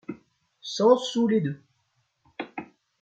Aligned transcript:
Cent 0.63 0.97
sous 0.97 1.27
les 1.27 1.41
deux! 1.41 1.61